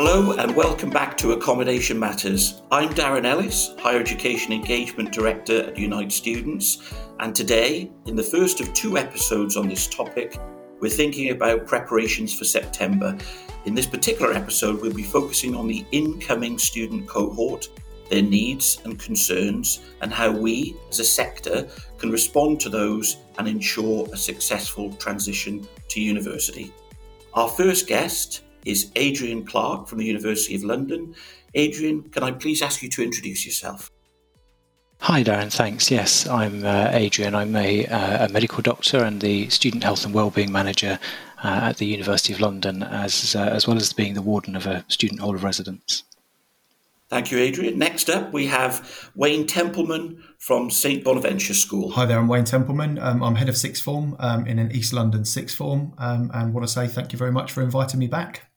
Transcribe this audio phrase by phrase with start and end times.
[0.00, 2.62] Hello and welcome back to Accommodation Matters.
[2.70, 8.60] I'm Darren Ellis, Higher Education Engagement Director at Unite Students, and today, in the first
[8.60, 10.38] of two episodes on this topic,
[10.78, 13.18] we're thinking about preparations for September.
[13.64, 17.68] In this particular episode, we'll be focusing on the incoming student cohort,
[18.08, 21.66] their needs and concerns, and how we, as a sector,
[21.98, 26.72] can respond to those and ensure a successful transition to university.
[27.34, 31.14] Our first guest is Adrian Clark from the University of London.
[31.54, 33.90] Adrian, can I please ask you to introduce yourself?
[35.00, 35.52] Hi, Darren.
[35.52, 35.90] Thanks.
[35.90, 37.34] Yes, I'm uh, Adrian.
[37.34, 40.98] I'm a, uh, a, medical doctor and the Student Health and Wellbeing Manager
[41.44, 44.66] uh, at the University of London, as uh, as well as being the warden of
[44.66, 46.02] a student hall of residence.
[47.08, 47.78] Thank you, Adrian.
[47.78, 51.90] Next up, we have Wayne Templeman from St Bonaventure School.
[51.92, 52.98] Hi there, I'm Wayne Templeman.
[52.98, 56.52] Um, I'm head of sixth form um, in an East London sixth form, um, and
[56.52, 58.47] want to say thank you very much for inviting me back.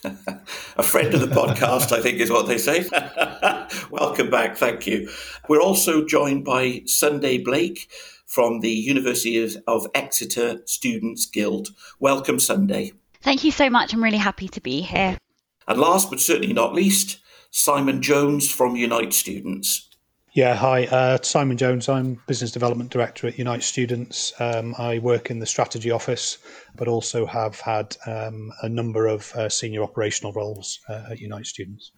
[0.76, 2.88] a friend of the podcast, I think is what they say.
[3.90, 4.56] Welcome back.
[4.56, 5.10] Thank you.
[5.48, 7.90] We're also joined by Sunday Blake
[8.26, 11.70] from the University of Exeter Students Guild.
[11.98, 12.92] Welcome, Sunday.
[13.22, 13.92] Thank you so much.
[13.92, 15.18] I'm really happy to be here.
[15.66, 17.18] And last but certainly not least,
[17.50, 19.87] Simon Jones from Unite Students.
[20.34, 21.88] Yeah, hi, uh, Simon Jones.
[21.88, 24.34] I'm Business Development Director at Unite Students.
[24.38, 26.36] Um, I work in the strategy office,
[26.76, 31.46] but also have had um, a number of uh, senior operational roles uh, at Unite
[31.46, 31.92] Students.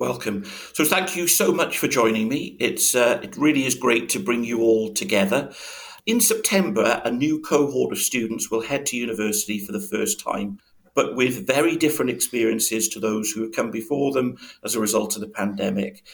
[0.00, 0.44] Welcome.
[0.72, 2.56] So, thank you so much for joining me.
[2.58, 5.52] It's uh, it really is great to bring you all together.
[6.06, 10.58] In September, a new cohort of students will head to university for the first time
[10.94, 15.16] but with very different experiences to those who have come before them as a result
[15.16, 16.04] of the pandemic.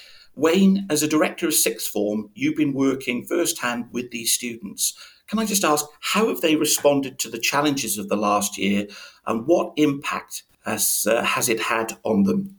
[0.41, 4.95] Wayne, as a director of sixth form, you've been working firsthand with these students.
[5.29, 8.87] Can I just ask, how have they responded to the challenges of the last year
[9.27, 12.57] and what impact has, uh, has it had on them?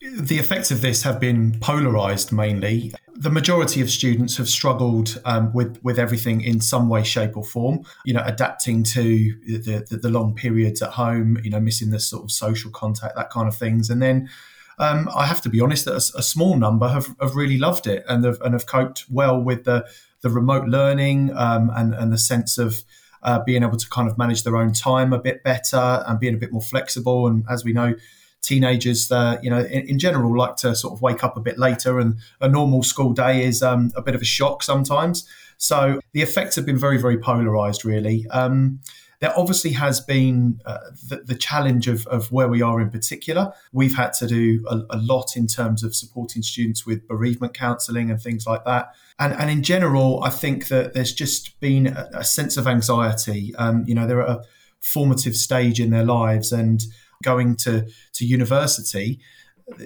[0.00, 2.94] The effects of this have been polarized mainly.
[3.16, 7.44] The majority of students have struggled um, with with everything in some way, shape, or
[7.44, 7.84] form.
[8.06, 11.38] You know, adapting to the, the, the long periods at home.
[11.44, 14.30] You know, missing the sort of social contact, that kind of things, and then
[14.80, 17.86] um, I have to be honest that a, a, small number have, have really loved
[17.86, 19.86] it and have, and have coped well with the
[20.22, 22.76] the remote learning um, and and the sense of
[23.22, 26.34] uh, being able to kind of manage their own time a bit better and being
[26.34, 27.26] a bit more flexible.
[27.26, 27.94] And as we know,
[28.40, 31.58] teenagers, uh, you know, in, in, general, like to sort of wake up a bit
[31.58, 35.28] later, and a normal school day is um, a bit of a shock sometimes.
[35.58, 38.26] So the effects have been very, very polarized, really.
[38.30, 38.80] Um,
[39.20, 43.52] there obviously has been uh, the, the, challenge of, of where we are in particular.
[43.70, 48.10] We've had to do a, a lot in terms of supporting students with bereavement counselling
[48.10, 48.94] and things like that.
[49.18, 53.54] And, and in general, I think that there's just been a, a sense of anxiety.
[53.56, 54.42] Um, you know, they're at a
[54.80, 56.82] formative stage in their lives and
[57.22, 59.20] going to, to university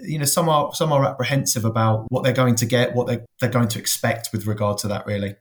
[0.02, 3.22] you know some are some are apprehensive about what they're going to get what they're,
[3.38, 5.34] they're going to expect with regard to that really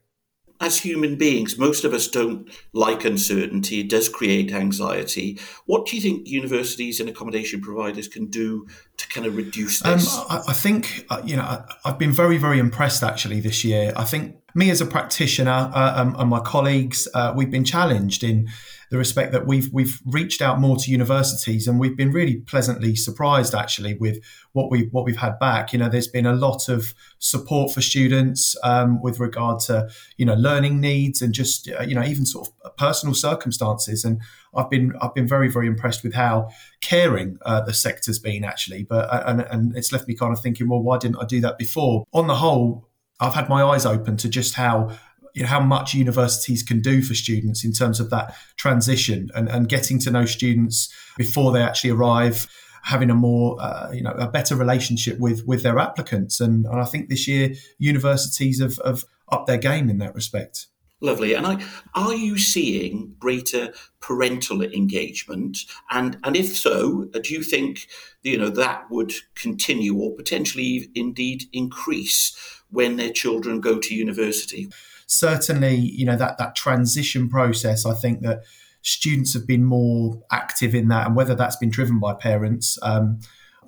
[0.63, 3.81] as human beings, most of us don't like uncertainty.
[3.81, 5.39] It does create anxiety.
[5.65, 8.65] What do you think universities and accommodation providers can do
[8.97, 10.17] to kind of reduce this?
[10.17, 13.65] Um, I, I, think, uh, you know, I, have been very, very impressed actually this
[13.65, 13.91] year.
[13.95, 18.23] I think me as a practitioner uh, um, and my colleagues, uh, we've been challenged
[18.23, 18.49] in
[18.93, 22.95] the respect that we've we've reached out more to universities and we've been really pleasantly
[22.95, 25.73] surprised actually with what we what we've had back.
[25.73, 30.27] You know, there's been a lot of support for students um, with regard to you
[30.27, 34.05] know learning needs and just uh, you know even sort of personal circumstances.
[34.05, 34.21] And
[34.55, 36.49] I've been I've been very very impressed with how
[36.79, 38.83] caring uh, the sector's been actually.
[38.83, 41.41] But uh, and, and it's left me kind of thinking, well, why didn't I do
[41.41, 42.03] that before?
[42.13, 42.87] On the whole,
[43.19, 44.91] I've had my eyes open to just how
[45.33, 49.49] you know, how much universities can do for students in terms of that transition and,
[49.49, 52.47] and getting to know students before they actually arrive
[52.83, 56.81] having a more uh, you know a better relationship with with their applicants and, and
[56.81, 60.67] I think this year universities have, have upped their game in that respect.
[61.01, 61.33] Lovely.
[61.33, 61.61] And I,
[61.95, 65.59] are you seeing greater parental engagement?
[65.91, 67.87] And and if so, do you think
[68.21, 72.33] you know that would continue or potentially indeed increase
[72.69, 74.69] when their children go to university?
[75.13, 78.43] Certainly, you know, that that transition process, I think that
[78.81, 83.19] students have been more active in that, and whether that's been driven by parents, um,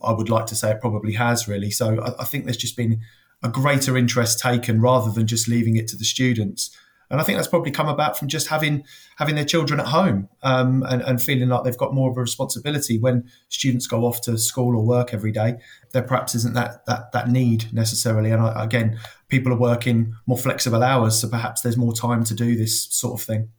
[0.04, 1.72] I would like to say it probably has really.
[1.72, 3.02] So I, I think there's just been
[3.44, 6.76] a greater interest taken rather than just leaving it to the students
[7.10, 8.84] and I think that's probably come about from just having
[9.18, 12.22] having their children at home um, and, and, feeling like they've got more of a
[12.22, 15.56] responsibility when students go off to school or work every day.
[15.92, 20.38] There perhaps isn't that that that need necessarily, and I, again, people are working more
[20.38, 23.50] flexible hours, so perhaps there's more time to do this sort of thing.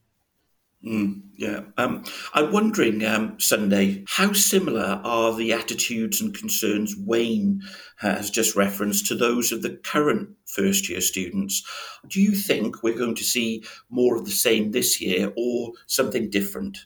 [0.86, 1.62] Mm, yeah.
[1.76, 7.60] Um, I'm wondering, um, Sunday, how similar are the attitudes and concerns Wayne
[7.98, 11.64] has just referenced to those of the current first year students?
[12.08, 16.30] Do you think we're going to see more of the same this year or something
[16.30, 16.78] different?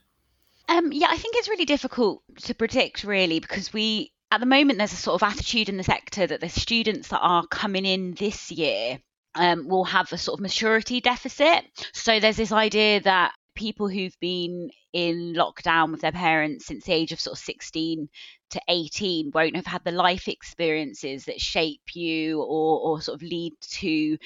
[0.69, 4.79] Um, yeah, I think it's really difficult to predict, really, because we, at the moment,
[4.79, 8.15] there's a sort of attitude in the sector that the students that are coming in
[8.15, 8.99] this year
[9.35, 11.65] um, will have a sort of maturity deficit.
[11.93, 16.93] So there's this idea that people who've been in lockdown with their parents since the
[16.93, 18.09] age of sort of 16
[18.51, 23.29] to 18 won't have had the life experiences that shape you or, or sort of
[23.29, 24.17] lead to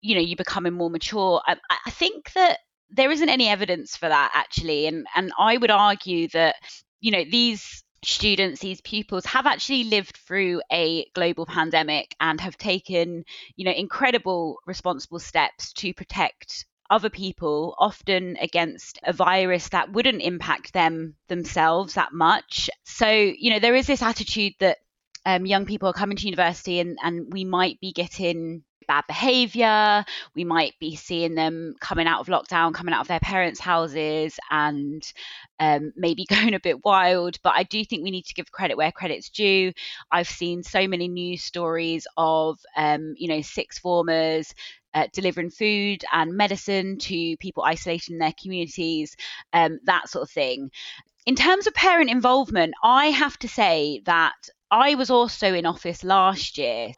[0.00, 1.42] you know you becoming more mature.
[1.46, 1.56] I,
[1.86, 6.26] I think that there isn't any evidence for that actually and and i would argue
[6.28, 6.54] that
[7.00, 12.56] you know these students these pupils have actually lived through a global pandemic and have
[12.56, 13.24] taken
[13.56, 20.22] you know incredible responsible steps to protect other people, often against a virus that wouldn't
[20.22, 22.70] impact them themselves that much.
[22.84, 24.78] So, you know, there is this attitude that
[25.26, 30.04] um, young people are coming to university and, and we might be getting bad behavior.
[30.34, 34.36] We might be seeing them coming out of lockdown, coming out of their parents' houses,
[34.50, 35.02] and
[35.60, 37.36] um, maybe going a bit wild.
[37.44, 39.72] But I do think we need to give credit where credit's due.
[40.10, 44.52] I've seen so many news stories of, um, you know, sixth formers
[44.98, 49.16] uh, delivering food and medicine to people isolated in their communities,
[49.52, 50.70] um, that sort of thing.
[51.24, 54.34] In terms of parent involvement, I have to say that
[54.70, 56.92] I was also in office last year.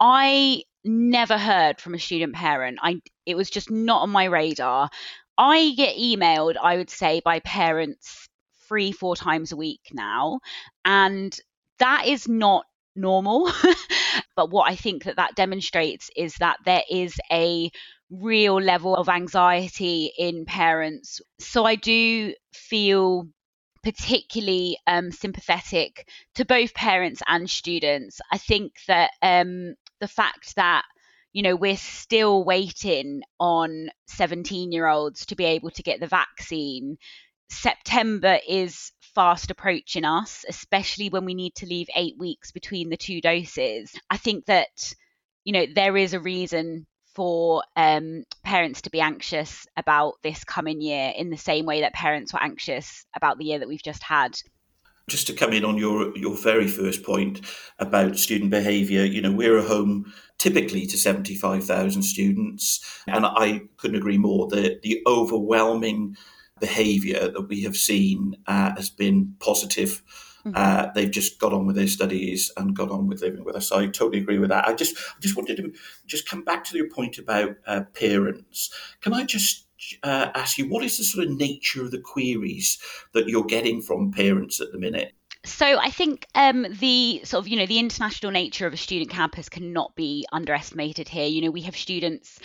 [0.00, 2.78] I never heard from a student parent.
[2.80, 4.88] I it was just not on my radar.
[5.36, 8.28] I get emailed, I would say, by parents
[8.68, 10.40] three, four times a week now,
[10.84, 11.36] and
[11.78, 12.64] that is not
[12.96, 13.50] normal.
[14.36, 17.70] but what I think that that demonstrates is that there is a
[18.10, 21.20] real level of anxiety in parents.
[21.38, 23.28] So I do feel
[23.82, 28.20] particularly um, sympathetic to both parents and students.
[28.32, 30.84] I think that um, the fact that
[31.32, 36.06] you know we're still waiting on 17 year olds to be able to get the
[36.06, 36.96] vaccine
[37.50, 42.96] September is fast approaching us, especially when we need to leave eight weeks between the
[42.96, 43.92] two doses.
[44.10, 44.94] I think that,
[45.44, 50.80] you know, there is a reason for um, parents to be anxious about this coming
[50.80, 54.02] year in the same way that parents were anxious about the year that we've just
[54.02, 54.36] had.
[55.08, 57.42] Just to come in on your your very first point
[57.78, 63.26] about student behaviour, you know, we're a home typically to seventy five thousand students, and
[63.26, 64.48] I couldn't agree more.
[64.48, 66.16] The the overwhelming
[66.66, 70.02] behaviour that we have seen uh, has been positive.
[70.44, 70.56] Mm-hmm.
[70.56, 73.68] Uh, they've just got on with their studies and got on with living with us.
[73.68, 74.68] So I totally agree with that.
[74.68, 75.72] I just, I just wanted to
[76.06, 78.70] just come back to your point about uh, parents.
[79.02, 79.66] Can I just
[80.02, 82.78] uh, ask you what is the sort of nature of the queries
[83.12, 85.12] that you're getting from parents at the minute?
[85.44, 89.10] So I think um, the sort of you know the international nature of a student
[89.10, 91.26] campus cannot be underestimated here.
[91.26, 92.38] You know we have students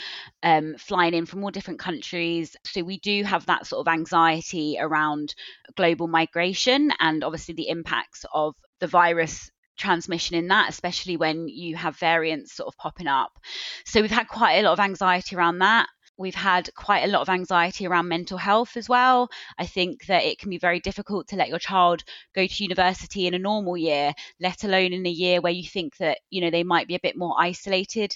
[0.44, 4.78] um, flying in from all different countries, so we do have that sort of anxiety
[4.80, 5.34] around
[5.76, 11.76] global migration and obviously the impacts of the virus transmission in that, especially when you
[11.78, 13.40] have variants sort of popping up.
[13.86, 15.88] So we've had quite a lot of anxiety around that.
[16.20, 19.30] We've had quite a lot of anxiety around mental health as well.
[19.58, 22.04] I think that it can be very difficult to let your child
[22.36, 25.98] go to university in a normal year, let alone in a year where you think
[25.98, 28.16] that, you know, they might be a bit more isolated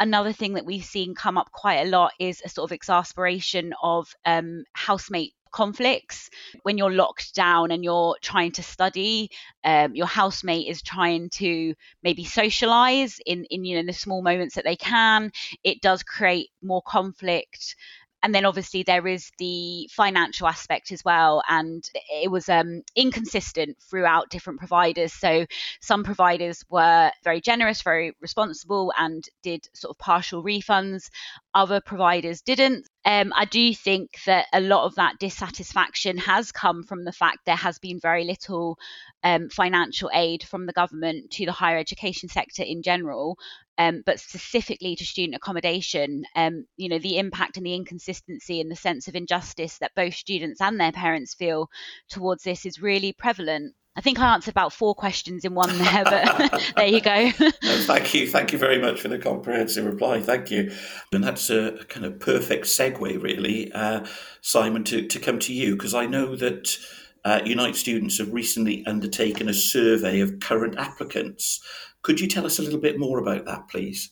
[0.00, 3.72] another thing that we've seen come up quite a lot is a sort of exasperation
[3.82, 6.30] of um, housemate conflicts.
[6.64, 9.30] When you're locked down and you're trying to study
[9.64, 14.56] um, your housemate is trying to maybe socialize in in you know the small moments
[14.56, 15.30] that they can
[15.62, 17.76] it does create more conflict
[18.24, 23.76] and then obviously there is the financial aspect as well and it was um, inconsistent
[23.90, 25.12] throughout different providers.
[25.12, 25.44] So
[25.80, 31.10] some providers were very generous very responsible and did sort of partial refunds.
[31.54, 32.88] Other providers didn't.
[33.04, 37.40] Um, I do think that a lot of that dissatisfaction has come from the fact
[37.44, 38.78] there has been very little
[39.22, 43.38] um, financial aid from the government to the higher education sector in general,
[43.78, 46.24] um, but specifically to student accommodation.
[46.36, 50.14] Um, you know, the impact and the inconsistency and the sense of injustice that both
[50.14, 51.68] students and their parents feel
[52.08, 53.74] towards this is really prevalent.
[53.96, 57.30] I think I answered about four questions in one there, but there you go.
[57.30, 58.28] thank you.
[58.28, 60.20] Thank you very much for the comprehensive reply.
[60.20, 60.72] Thank you.
[61.12, 64.04] And that's a kind of perfect segue, really, uh,
[64.40, 66.76] Simon, to, to come to you, because I know that
[67.24, 71.60] uh, Unite students have recently undertaken a survey of current applicants.
[72.04, 74.10] Could you tell us a little bit more about that, please?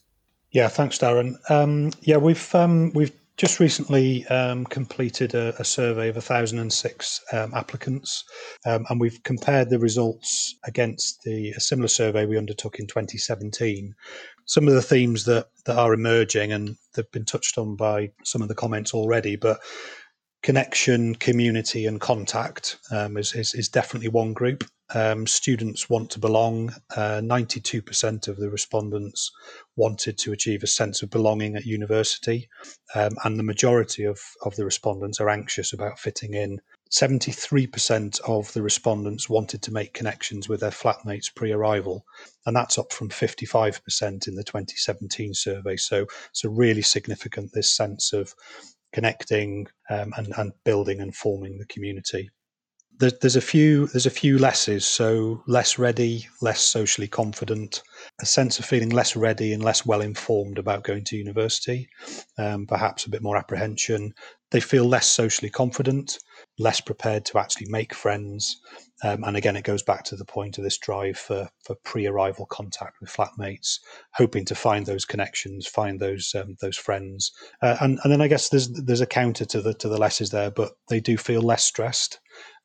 [0.50, 1.34] Yeah, thanks, Darren.
[1.50, 7.52] Um, yeah, we've um, we've just recently um, completed a, a, survey of 1,006 um,
[7.54, 8.24] applicants,
[8.66, 13.94] um, and we've compared the results against the a similar survey we undertook in 2017.
[14.46, 18.42] Some of the themes that, that are emerging, and they've been touched on by some
[18.42, 19.60] of the comments already, but
[20.42, 24.64] connection, community, and contact um, is, is, is, definitely one group.
[24.94, 26.74] Um, students want to belong.
[26.94, 29.30] Uh, 92% of the respondents
[29.76, 32.48] wanted to achieve a sense of belonging at university,
[32.94, 36.60] um, and the majority of, of the respondents are anxious about fitting in.
[36.92, 42.04] 73% of the respondents wanted to make connections with their flatmates pre arrival,
[42.44, 45.76] and that's up from 55% in the 2017 survey.
[45.76, 48.34] So, so really significant this sense of
[48.92, 52.30] connecting um, and, and building and forming the community.
[52.98, 54.84] There's, there's a few there's a few lesses.
[54.84, 57.82] So less ready, less socially confident,
[58.20, 61.88] a sense of feeling less ready and less well informed about going to university,
[62.38, 64.12] um, perhaps a bit more apprehension.
[64.50, 66.18] They feel less socially confident,
[66.62, 68.60] less prepared to actually make friends.
[69.04, 72.46] Um, and again, it goes back to the point of this drive for, for pre-arrival
[72.46, 73.80] contact with flatmates,
[74.14, 77.32] hoping to find those connections, find those um, those friends.
[77.60, 80.30] Uh, and and then I guess there's there's a counter to the to the lessons
[80.30, 82.20] there, but they do feel less stressed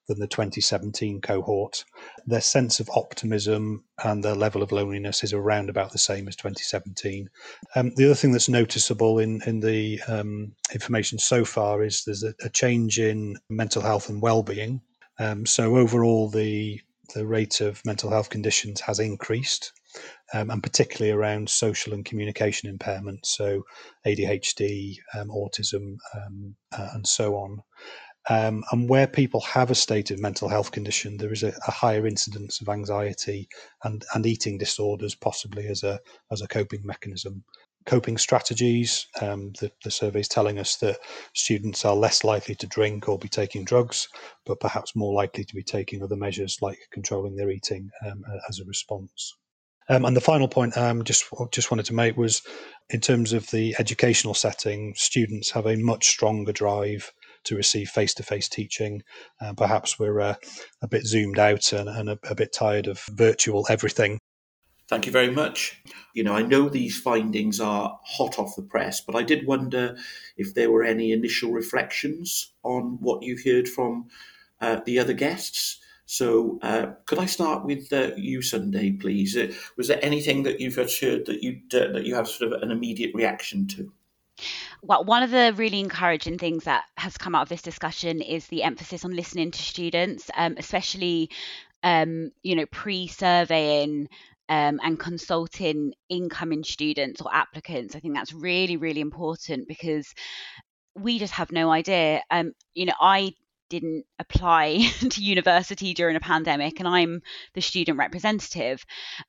[0.07, 1.83] than the 2017 cohort.
[2.25, 6.35] Their sense of optimism and their level of loneliness is around about the same as
[6.35, 7.29] 2017.
[7.75, 12.23] Um, the other thing that's noticeable in, in the um, information so far is there's
[12.23, 14.81] a, a, change in mental health and well-being.
[15.19, 16.81] Um, so overall, the
[17.13, 19.71] the rate of mental health conditions has increased,
[20.33, 23.63] um, and particularly around social and communication impairment, so
[24.05, 27.61] ADHD, um, autism, um, uh, and so on.
[28.29, 32.05] Um, and where people have a stated mental health condition, there is a, a, higher
[32.05, 33.48] incidence of anxiety
[33.84, 36.00] and, and eating disorders, possibly as a
[36.31, 37.43] as a coping mechanism.
[37.86, 39.07] Coping strategies.
[39.22, 41.00] Um, the, the survey is telling us that
[41.34, 44.10] students are less likely to drink or be taking drugs,
[44.46, 48.60] but perhaps more likely to be taking other measures like controlling their eating um, as
[48.60, 49.34] a response.
[49.89, 52.41] Um, and the final point um, just just wanted to make was,
[52.89, 57.13] in terms of the educational setting, students have a much stronger drive
[57.47, 59.03] to receive face to face teaching.
[59.41, 60.35] Uh, perhaps we're uh,
[60.81, 64.19] a bit zoomed out and, and a, a bit tired of virtual everything.
[64.87, 65.81] Thank you very much.
[66.13, 69.97] You know, I know these findings are hot off the press, but I did wonder
[70.37, 74.07] if there were any initial reflections on what you heard from
[74.61, 75.79] uh, the other guests.
[76.05, 79.35] So, uh, could I start with uh, you, Sunday, please?
[79.35, 82.61] Uh, was there anything that you've heard that you uh, that you have sort of
[82.61, 83.91] an immediate reaction to?
[84.82, 88.48] Well, one of the really encouraging things that has come out of this discussion is
[88.48, 91.29] the emphasis on listening to students, um, especially,
[91.84, 94.08] um, you know, pre-surveying
[94.50, 97.96] um, and consulting incoming students or applicants.
[97.96, 100.13] I think that's really, really important because
[100.96, 102.24] we just have no idea.
[102.32, 103.34] Um, you know, I
[103.69, 104.77] didn't apply
[105.09, 107.21] to university during a pandemic and i'm
[107.53, 108.86] the student representative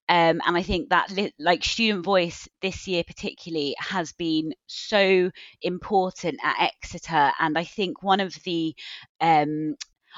[0.08, 5.30] um, and i think that li- like student voice this year particularly has been so
[5.62, 8.74] important at exeter and i think one of the
[9.20, 9.74] um,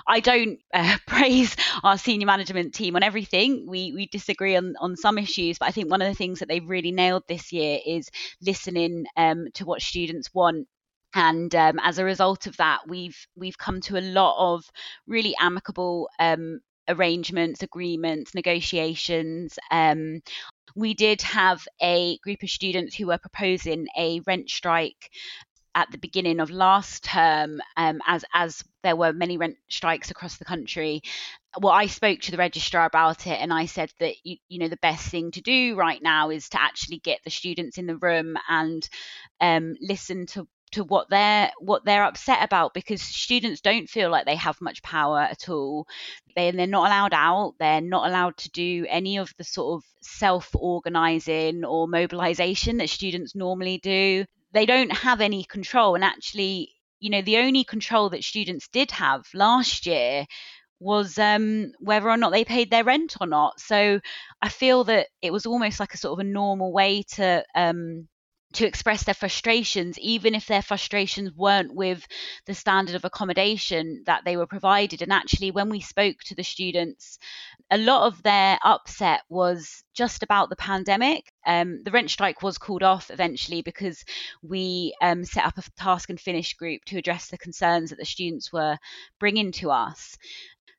[0.07, 3.67] I don't uh, praise our senior management team on everything.
[3.69, 6.49] We we disagree on on some issues, but I think one of the things that
[6.49, 8.11] they've really nailed this year is
[8.41, 10.69] listening um, to what students want
[11.15, 14.65] and um, as a result of that we've we've come to a lot of
[15.07, 20.21] really amicable um, arrangements agreements negotiations um,
[20.77, 25.11] we did have a group of students who were proposing a rent strike
[25.75, 30.37] at the beginning of last term um, as as there were many rent strikes across
[30.37, 31.03] the country.
[31.61, 34.69] Well i spoke to the registrar about it and i said that you, you know
[34.69, 37.97] the best thing to do right now is to actually get the students in the
[37.97, 38.89] room and
[39.41, 44.27] um, listen to to what they're what they're upset about because students don't feel like
[44.27, 45.87] they have much power at all.
[46.37, 47.55] They, they're not allowed out.
[47.59, 53.35] They're not allowed to do any of the sort of self-organizing or mobilization that students
[53.35, 54.25] normally do.
[54.53, 55.95] They don't have any control.
[55.95, 60.27] And actually you know the only control that students did have last year
[60.81, 63.61] was um, whether or not they paid their rent or not.
[63.61, 64.01] So
[64.41, 68.09] I feel that it was almost like a sort of a normal way to um,
[68.53, 72.07] to express their frustrations, even if their frustrations weren't with
[72.47, 75.03] the standard of accommodation that they were provided.
[75.03, 77.19] And actually, when we spoke to the students,
[77.71, 81.33] a lot of their upset was just about the pandemic.
[81.47, 84.05] Um, the rent strike was called off eventually because
[84.43, 88.05] we um, set up a task and finish group to address the concerns that the
[88.05, 88.79] students were
[89.19, 90.17] bringing to us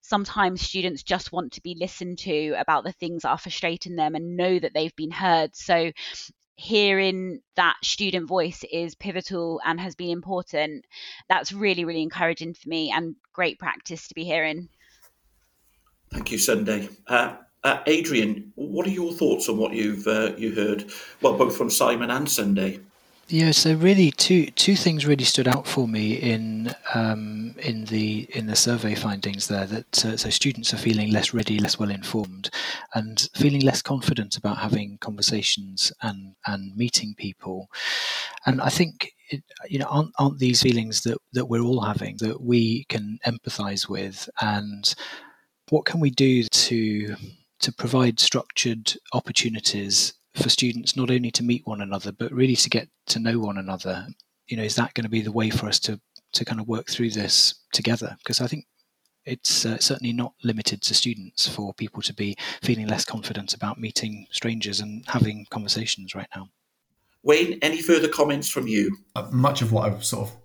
[0.04, 4.14] sometimes students just want to be listened to about the things that are frustrating them
[4.14, 5.56] and know that they've been heard.
[5.56, 5.92] So
[6.56, 10.86] hearing that student voice is pivotal and has been important.
[11.30, 14.70] That's really, really encouraging for me and great practice to be hearing.
[16.12, 16.90] Thank you, Sunday.
[17.08, 20.92] Uh, uh, Adrian, what are your thoughts on what you've uh, you heard?
[21.22, 22.80] Well, both from Simon and Sunday.
[23.32, 28.28] Yeah, so really, two two things really stood out for me in um, in the
[28.36, 29.66] in the survey findings there.
[29.66, 32.50] That uh, so students are feeling less ready, less well informed,
[32.94, 37.70] and feeling less confident about having conversations and and meeting people.
[38.46, 42.18] And I think it, you know aren't, aren't these feelings that that we're all having
[42.18, 44.94] that we can empathise with, and
[45.70, 47.16] what can we do to
[47.62, 52.70] to provide structured opportunities for students not only to meet one another but really to
[52.70, 54.08] get to know one another.
[54.48, 56.00] You know is that going to be the way for us to
[56.34, 58.16] to kind of work through this together?
[58.20, 58.66] Because i think
[59.26, 63.80] it's uh, certainly not limited to students for people to be feeling less confident about
[63.80, 66.50] meeting strangers and having conversations right now.
[67.24, 68.98] Wayne any further comments from you?
[69.16, 70.36] Uh, much of what i've sort of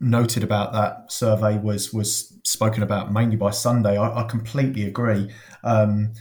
[0.00, 3.96] noted about that survey was was spoken about mainly by sunday.
[3.96, 5.30] I, I completely agree.
[5.62, 6.12] Um,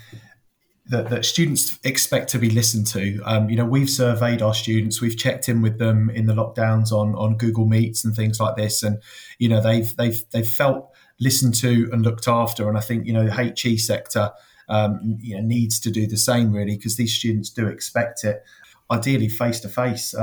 [0.92, 3.22] that, that students expect to be listened to.
[3.26, 6.92] Um, you know, we've surveyed our students, we've checked in with them in the lockdowns
[6.92, 9.02] on on Google Meets and things like this, and
[9.40, 12.70] you know they've they've they've felt listened to and looked after.
[12.70, 14.32] And I think you know the HE sector
[14.70, 18.44] um, you know needs to do the same really because these students do expect it,
[18.92, 20.14] ideally face to face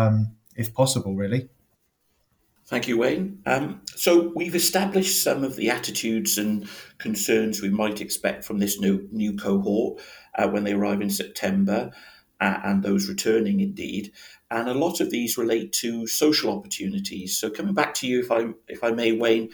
[0.58, 1.48] if possible, really.
[2.66, 3.40] Thank you, Wayne.
[3.46, 8.78] Um, so we've established some of the attitudes and concerns we might expect from this
[8.78, 10.02] new new cohort
[10.38, 11.90] uh, when they arrive in September,
[12.40, 14.12] uh, and those returning indeed.
[14.50, 17.36] And a lot of these relate to social opportunities.
[17.36, 19.50] So coming back to you, if I if I may, Wayne,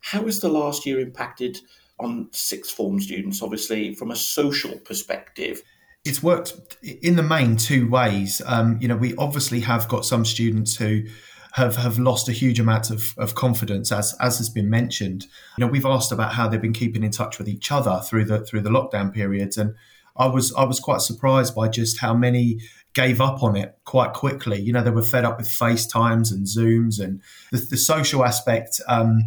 [0.00, 1.60] how has the last year impacted
[2.00, 3.42] on sixth form students?
[3.42, 5.62] Obviously, from a social perspective
[6.04, 8.42] it's worked in the main two ways.
[8.46, 11.04] Um, you know, we obviously have got some students who
[11.52, 15.26] have have lost a huge amount of, of confidence, as as has been mentioned.
[15.56, 18.24] You know, we've asked about how they've been keeping in touch with each other through
[18.24, 19.74] the through the lockdown periods, and
[20.16, 22.60] I was I was quite surprised by just how many
[22.94, 24.60] gave up on it quite quickly.
[24.60, 28.80] You know, they were fed up with FaceTimes and Zooms and the, the social aspect.
[28.86, 29.22] Um,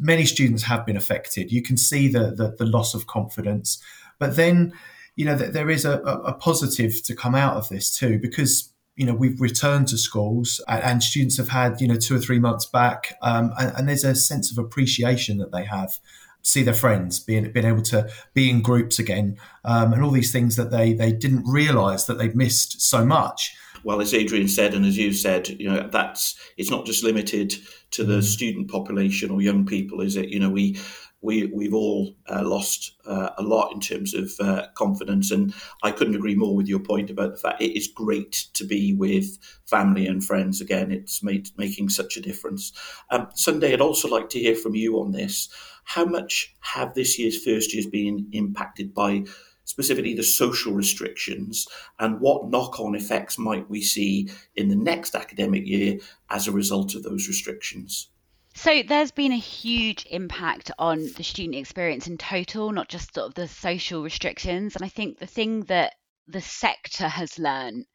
[0.00, 1.52] many students have been affected.
[1.52, 3.80] You can see the, the, the loss of confidence,
[4.18, 4.72] but then
[5.16, 9.06] you know there is a, a positive to come out of this too because you
[9.06, 12.66] know we've returned to schools and, students have had you know two or three months
[12.66, 15.98] back um, and, and, there's a sense of appreciation that they have
[16.44, 20.30] see their friends being being able to be in groups again um, and all these
[20.30, 24.74] things that they they didn't realize that they'd missed so much well as adrian said
[24.74, 27.54] and as you said you know that's it's not just limited
[27.90, 28.22] to the mm.
[28.22, 30.76] student population or young people is it you know we
[31.24, 35.30] we, we've all uh, lost uh, a lot in terms of uh, confidence.
[35.30, 38.64] And I couldn't agree more with your point about the fact it is great to
[38.64, 40.92] be with family and friends again.
[40.92, 42.72] It's made, making such a difference.
[43.10, 45.48] Um, Sunday, I'd also like to hear from you on this.
[45.84, 49.24] How much have this year's first years been impacted by
[49.64, 51.66] specifically the social restrictions,
[51.98, 55.98] and what knock on effects might we see in the next academic year
[56.30, 58.10] as a result of those restrictions?
[58.54, 63.28] So there's been a huge impact on the student experience in total, not just sort
[63.28, 64.76] of the social restrictions.
[64.76, 65.94] And I think the thing that
[66.26, 67.86] the sector has learned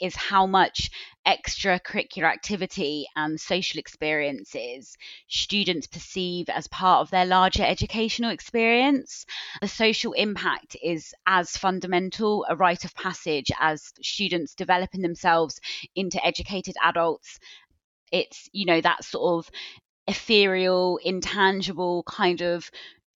[0.00, 0.90] is how much
[1.26, 4.96] extracurricular activity and social experiences
[5.28, 9.24] students perceive as part of their larger educational experience.
[9.60, 15.60] The social impact is as fundamental a rite of passage as students developing themselves
[15.94, 17.38] into educated adults
[18.10, 19.50] it's you know that sort of
[20.08, 22.70] ethereal, intangible kind of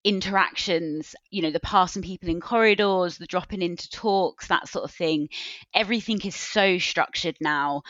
[0.05, 4.95] interactions, you know, the passing people in corridors, the dropping into talks, that sort of
[4.95, 5.29] thing.
[5.75, 7.83] Everything is so structured now.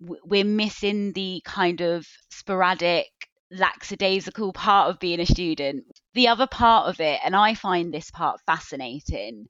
[0.00, 3.08] We're missing the kind of sporadic,
[3.50, 5.84] lackadaisical part of being a student.
[6.14, 9.46] The other part of it, and I find this part fascinating,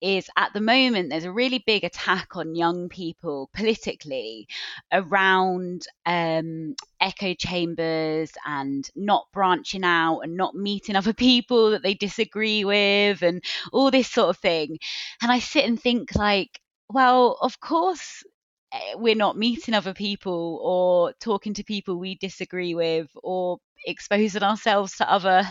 [0.00, 4.46] is at the moment there's a really big attack on young people politically
[4.92, 11.94] around um, echo chambers and not branching out and not meeting other people that they
[11.94, 13.42] disagree with and
[13.72, 14.78] all this sort of thing.
[15.22, 18.24] And I sit and think, like, well, of course
[18.72, 24.42] eh, we're not meeting other people or talking to people we disagree with or exposing
[24.42, 25.42] ourselves to other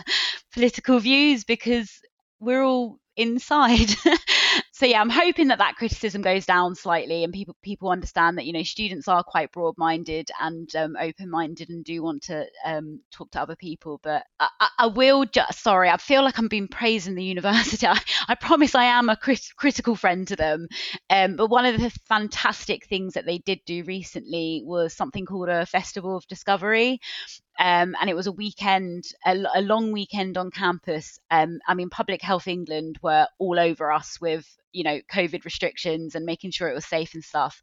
[0.52, 2.00] political views because
[2.40, 3.90] we're all inside.
[4.72, 8.46] so yeah, I'm hoping that that criticism goes down slightly, and people people understand that
[8.46, 13.30] you know students are quite broad-minded and um, open-minded and do want to um, talk
[13.32, 14.00] to other people.
[14.02, 17.86] But I, I, will just sorry, I feel like I'm being praising the university.
[17.86, 20.66] I, I promise I am a crit- critical friend to them.
[21.10, 25.48] Um, but one of the fantastic things that they did do recently was something called
[25.48, 27.00] a Festival of Discovery,
[27.60, 31.20] um, and it was a weekend, a, a long weekend on campus.
[31.30, 36.14] Um, I mean, Public Health England were all over us with, you know, COVID restrictions
[36.14, 37.60] and making sure it was safe and stuff.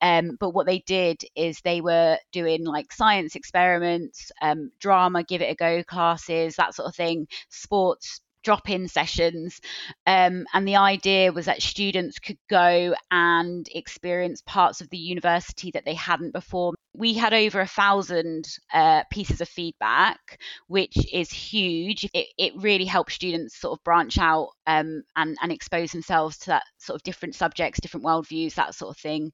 [0.00, 5.42] Um, but what they did is they were doing like science experiments, um, drama, give
[5.42, 9.60] it a go classes, that sort of thing, sports, drop in sessions.
[10.06, 15.72] Um, and the idea was that students could go and experience parts of the university
[15.72, 16.74] that they hadn't before.
[17.00, 22.04] We had over a thousand uh, pieces of feedback, which is huge.
[22.12, 26.46] It, it really helps students sort of branch out um, and, and expose themselves to
[26.48, 29.32] that sort of different subjects, different worldviews, that sort of thing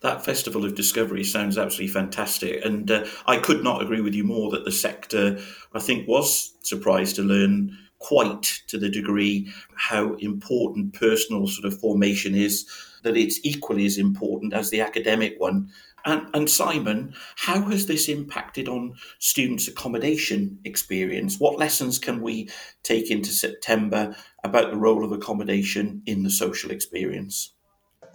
[0.00, 4.24] that festival of discovery sounds absolutely fantastic and uh, i could not agree with you
[4.24, 5.38] more that the sector
[5.72, 7.74] i think was surprised to learn
[8.04, 12.66] quite to the degree how important personal sort of formation is,
[13.02, 15.70] that it's equally as important as the academic one.
[16.04, 21.40] And, and Simon, how has this impacted on students' accommodation experience?
[21.40, 22.50] What lessons can we
[22.82, 27.54] take into September about the role of accommodation in the social experience?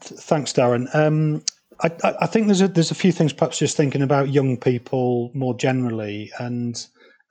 [0.01, 0.93] Thanks, Darren.
[0.95, 1.43] Um,
[1.81, 5.31] I, I, think there's a there's a few things perhaps just thinking about young people
[5.33, 6.85] more generally, and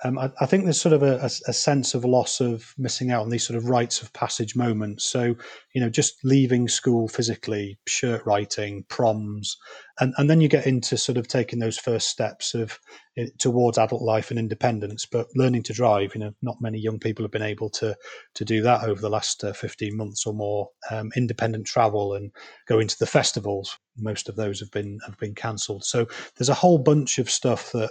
[0.04, 3.22] um, I, I, think there's sort of a, a, sense of loss of missing out
[3.22, 5.04] on these sort of rites of passage moments.
[5.04, 5.34] So,
[5.74, 9.56] you know, just leaving school physically, shirt writing, proms,
[10.00, 12.78] and, and then you get into sort of taking those first steps of
[13.16, 15.06] eh, towards adult life and independence.
[15.06, 17.96] But learning to drive, you know, not many young people have been able to
[18.34, 20.68] to do that over the last uh, 15 months or more.
[20.90, 22.30] Um, independent travel and
[22.66, 25.84] going to the festivals, most of those have been have been cancelled.
[25.84, 26.06] So
[26.36, 27.90] there's a whole bunch of stuff that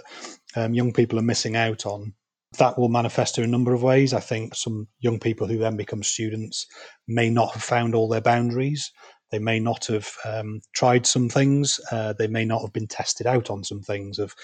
[0.56, 2.14] um, young people are missing out on.
[2.58, 4.14] That will manifest in a number of ways.
[4.14, 6.66] I think some young people who then become students
[7.06, 8.90] may not have found all their boundaries.
[9.30, 11.80] They may not have um, tried some things.
[11.90, 14.34] Uh, they may not have been tested out on some things of,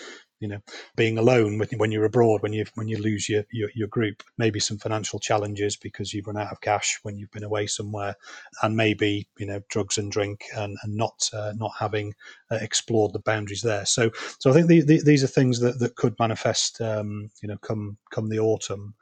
[0.41, 0.59] you know,
[0.95, 4.23] being alone when, when you're abroad, when you when you lose your, your, your group.
[4.37, 8.15] Maybe some financial challenges because you've run out of cash when you've been away somewhere,
[8.63, 12.15] and maybe you know drugs and drink and, and not uh, not having
[12.51, 13.87] uh, explored the boundaries there.
[13.87, 17.49] So so I think the, the, these are things that, that could manifest, um, you
[17.49, 18.95] know, come come the autumn.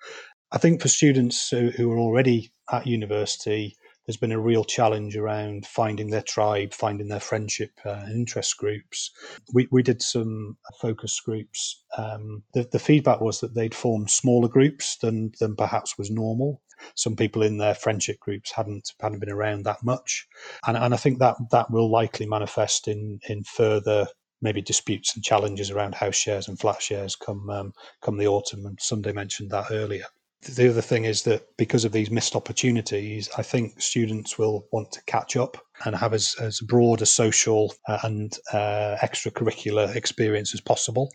[0.53, 3.75] I think for students who, who are already at university
[4.12, 9.11] there's been a real challenge around finding their tribe, finding their friendship uh, interest groups.
[9.55, 11.83] We, we did some focus groups.
[11.96, 16.61] Um, the, the feedback was that they'd formed smaller groups than, than perhaps was normal.
[16.94, 20.27] Some people in their friendship groups hadn't hadn't been around that much,
[20.66, 24.09] and, and I think that that will likely manifest in in further
[24.40, 28.66] maybe disputes and challenges around house shares and flat shares come um, come the autumn.
[28.66, 30.07] And Sunday mentioned that earlier
[30.42, 34.90] the other thing is that because of these missed opportunities, I think students will want
[34.92, 40.52] to catch up and have as, as broad a social uh, and uh, extracurricular experience
[40.52, 41.12] as possible.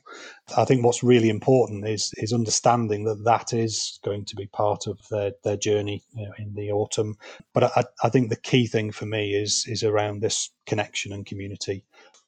[0.58, 4.88] I think what's really important is is understanding that that is going to be part
[4.88, 7.16] of their, their journey you know, in the autumn.
[7.54, 11.26] But I, I think the key thing for me is is around this connection and
[11.26, 11.84] community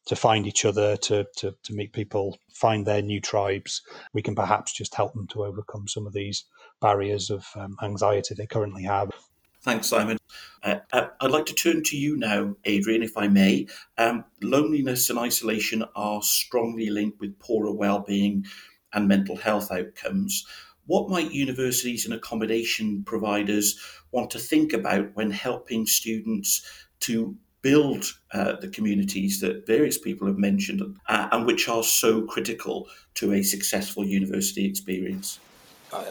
[0.09, 3.83] to find each other, to, to, to meet people, find their new tribes.
[4.11, 6.45] We can perhaps just help them to overcome some of these
[6.81, 9.11] barriers of um, anxiety they currently have.
[9.61, 10.17] Thanks, Simon.
[10.63, 13.67] Uh, uh, I'd like to turn to you now, Adrian, if I may.
[13.99, 18.45] Um, loneliness and isolation are strongly linked with poorer well-being
[18.91, 20.43] and mental health outcomes.
[20.87, 23.79] What might universities and accommodation providers
[24.11, 26.67] want to think about when helping students
[27.01, 32.21] to build uh, the communities that various people have mentioned uh, and which are so
[32.23, 35.39] critical to a successful university experience?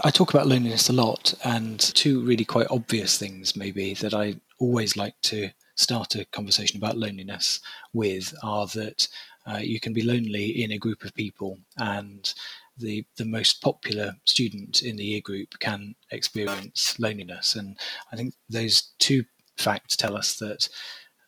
[0.02, 4.34] I talk about loneliness a lot, and two really quite obvious things, maybe, that I
[4.58, 7.60] always like to start a conversation about loneliness
[7.92, 9.06] with are that
[9.46, 12.34] uh, you can be lonely in a group of people, and
[12.76, 17.54] the, the most popular student in the year group can experience loneliness.
[17.54, 17.78] And
[18.12, 19.24] I think those two
[19.56, 20.68] facts tell us that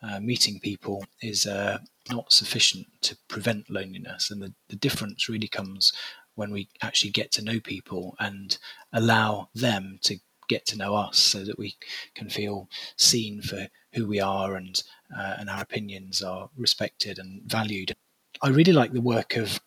[0.02, 1.78] uh, meeting people is uh,
[2.10, 4.30] not sufficient to prevent loneliness.
[4.30, 5.92] And the, the difference really comes
[6.34, 8.56] when we actually get to know people and
[8.92, 10.16] allow them to
[10.48, 11.76] get to know us so that we
[12.14, 14.82] can feel seen for who we are and
[15.16, 17.94] uh, and our opinions are respected and valued.
[18.42, 19.60] I really like the work of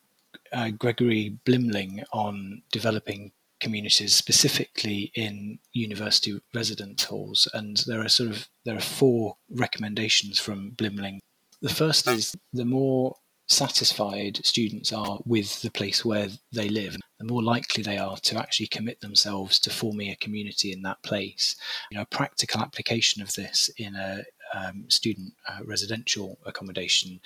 [0.51, 3.31] uh, Gregory Blimling on developing
[3.63, 7.47] communities, specifically in university residence halls.
[7.53, 11.19] And there are sort of there are four recommendations from Blimling.
[11.61, 13.15] The first is the more
[13.47, 18.37] satisfied students are with the place where they live, the more likely they are to
[18.37, 21.55] actually commit themselves to forming a community in that place.
[21.89, 24.23] You know, a practical application of this in a
[24.53, 27.19] um, student uh, residential accommodation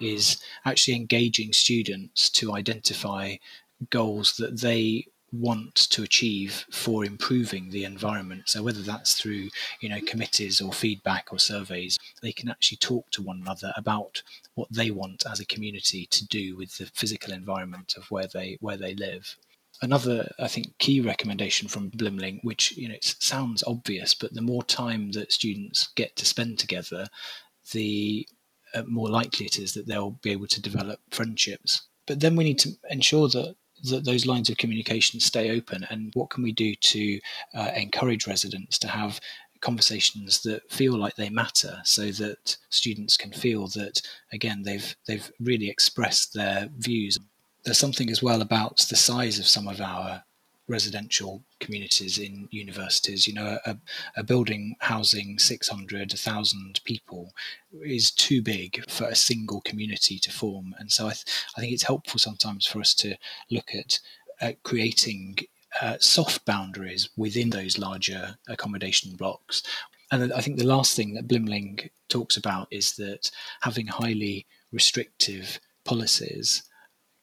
[0.00, 3.36] is actually engaging students to identify
[3.90, 5.06] goals that they
[5.40, 8.42] want to achieve for improving the environment.
[8.46, 9.48] So whether that's through
[9.80, 14.22] you know committees or feedback or surveys, they can actually talk to one another about
[14.54, 18.58] what they want as a community to do with the physical environment of where they
[18.60, 19.36] where they live.
[19.82, 24.40] Another, I think, key recommendation from Blimling, which you know it sounds obvious, but the
[24.40, 27.08] more time that students get to spend together,
[27.72, 28.26] the
[28.74, 31.82] uh, more likely it is that they'll be able to develop friendships.
[32.06, 33.56] But then we need to ensure that
[33.90, 35.86] that those lines of communication stay open?
[35.90, 37.20] And what can we do to
[37.54, 39.20] uh, encourage residents to have
[39.60, 45.30] conversations that feel like they matter so that students can feel that again they've they've
[45.40, 47.18] really expressed their views?
[47.64, 50.24] There's something as well about the size of some of our
[50.68, 53.26] residential communities in universities.
[53.26, 53.76] You know, a,
[54.16, 57.32] a building housing 600, 1,000 people
[57.82, 60.74] is too big for a single community to form.
[60.78, 61.24] And so I, th-
[61.56, 63.16] I think it's helpful sometimes for us to
[63.50, 64.00] look at,
[64.40, 65.36] at creating
[65.80, 69.62] uh, soft boundaries within those larger accommodation blocks.
[70.10, 73.30] And I think the last thing that Blimling talks about is that
[73.62, 76.62] having highly restrictive policies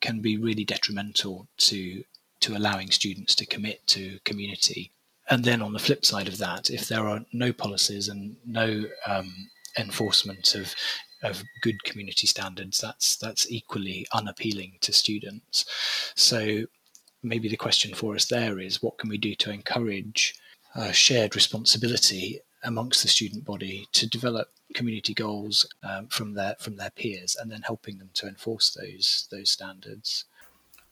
[0.01, 2.04] can be really detrimental to
[2.41, 4.91] to allowing students to commit to community.
[5.30, 8.86] And then on the flip side of that, if there are no policies and no
[9.08, 10.75] um, enforcement of
[11.23, 15.65] of good community standards, that's that's equally unappealing to students.
[16.15, 16.65] So
[17.23, 20.36] maybe the question for us there is, what can we do to encourage
[20.75, 26.75] uh, shared responsibility amongst the student body to develop community goals um, from their from
[26.77, 30.25] their peers, and then helping them to enforce those those standards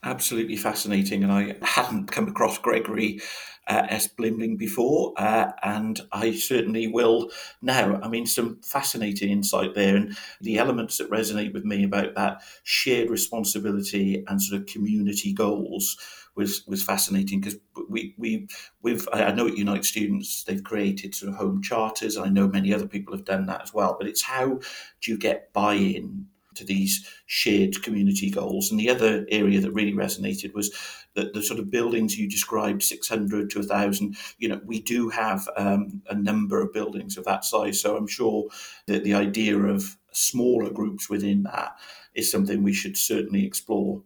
[0.03, 1.23] absolutely fascinating.
[1.23, 3.19] And I hadn't come across Gregory
[3.67, 4.07] uh, S.
[4.07, 7.29] Blimling before, uh, and I certainly will
[7.61, 7.99] now.
[8.01, 12.41] I mean, some fascinating insight there, and the elements that resonate with me about that
[12.63, 15.97] shared responsibility and sort of community goals
[16.35, 17.59] was was fascinating because
[17.89, 18.47] we we
[18.81, 22.73] we've I know at Unite Students they've created sort of home charters, I know many
[22.73, 23.95] other people have done that as well.
[23.99, 24.59] But it's how
[25.01, 28.71] do you get buy-in to these shared community goals.
[28.71, 30.71] And the other area that really resonated was
[31.15, 35.47] that the sort of buildings you described, 600 to 1,000, you know, we do have
[35.57, 37.79] um, a number of buildings of that size.
[37.79, 38.47] So I'm sure
[38.87, 41.75] that the idea of smaller groups within that
[42.13, 44.01] is something we should certainly explore.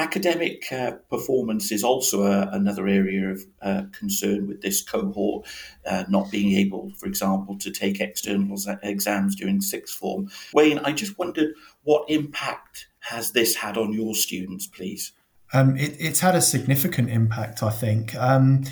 [0.00, 5.46] Academic uh, performance is also a, another area of uh, concern with this cohort,
[5.86, 10.30] uh, not being able, for example, to take external exams during sixth form.
[10.54, 15.12] Wayne, I just wondered what impact has this had on your students, please?
[15.52, 18.14] Um, it, it's had a significant impact, I think.
[18.14, 18.64] Um,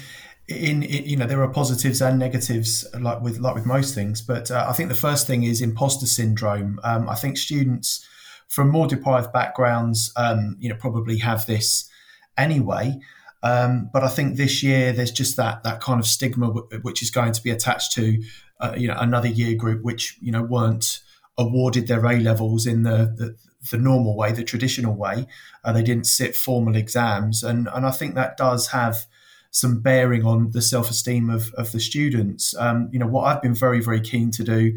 [0.48, 4.22] in, in, you know there are positives and negatives like with like with most things
[4.22, 8.08] but uh, i think the first thing is imposter syndrome um, i think students
[8.48, 11.88] from more deprived backgrounds, um, you know, probably have this
[12.36, 12.98] anyway.
[13.42, 17.02] Um, but I think this year there's just that that kind of stigma w- which
[17.02, 18.20] is going to be attached to
[18.60, 21.00] uh, you know another year group which you know weren't
[21.36, 23.36] awarded their A levels in the, the,
[23.70, 25.28] the normal way, the traditional way.
[25.62, 29.06] Uh, they didn't sit formal exams, and and I think that does have
[29.50, 32.56] some bearing on the self esteem of, of the students.
[32.56, 34.72] Um, you know what I've been very very keen to do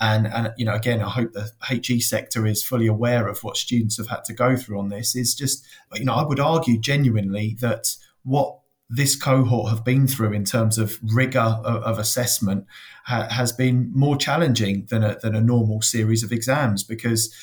[0.00, 3.56] and and you know again i hope the he sector is fully aware of what
[3.56, 6.78] students have had to go through on this is just you know i would argue
[6.78, 8.58] genuinely that what
[8.94, 12.66] this cohort have been through in terms of rigor of, of assessment
[13.06, 17.34] ha, has been more challenging than a, than a normal series of exams because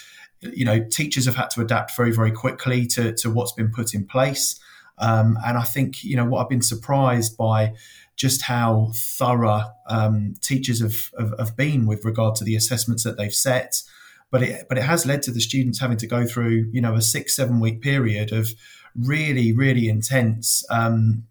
[0.42, 3.94] you know teachers have had to adapt very very quickly to, to what's been put
[3.94, 4.60] in place.
[5.02, 7.74] Um, and i think you know what i've been surprised by
[8.20, 13.18] just how thorough um, teachers have, have, have, been with regard to the assessments that
[13.18, 13.82] they've set.
[14.30, 16.96] But it, but it has led to the students having to go through, you know,
[16.96, 18.50] a six, seven week period of
[18.94, 21.24] really, really intense um,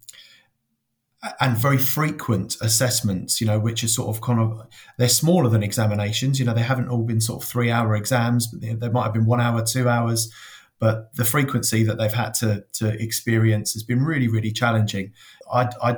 [1.43, 5.63] and very frequent assessments, you know, which are sort of kind of, they're smaller than
[5.63, 6.41] examinations.
[6.41, 9.05] You know, they haven't all been sort of three hour exams, but they, they might
[9.05, 10.33] have been one hour, two hours
[10.81, 15.13] but the frequency that they've had to to experience has been really really challenging.
[15.53, 15.97] I, I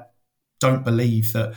[0.61, 1.55] don't believe that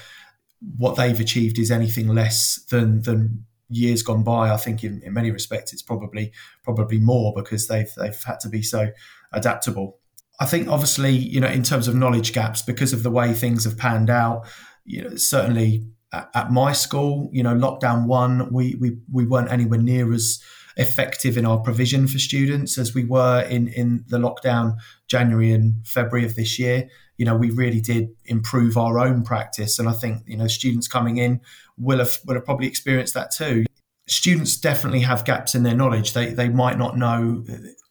[0.77, 4.51] what they've achieved is anything less than than years gone by.
[4.51, 6.31] I think in, in many respects it's probably
[6.63, 8.89] probably more because they've they've had to be so
[9.31, 9.99] adaptable.
[10.39, 13.65] I think obviously, you know, in terms of knowledge gaps, because of the way things
[13.65, 14.47] have panned out,
[14.83, 19.51] you know, certainly at, at my school, you know, lockdown one, we, we, we weren't
[19.51, 20.41] anywhere near as
[20.75, 24.75] effective in our provision for students as we were in, in the lockdown
[25.07, 26.89] January and February of this year.
[27.17, 29.79] You know, we really did improve our own practice.
[29.79, 31.41] And I think, you know, students coming in
[31.77, 33.65] will have, will have probably experienced that too.
[34.07, 36.13] Students definitely have gaps in their knowledge.
[36.13, 37.45] They, they might not know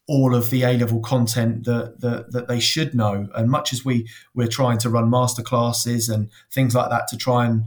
[0.08, 3.28] all of the A level content that, that, that they should know.
[3.34, 7.46] And much as we we're trying to run masterclasses and things like that to try
[7.46, 7.64] and